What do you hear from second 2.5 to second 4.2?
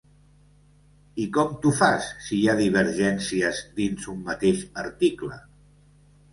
ha divergències dins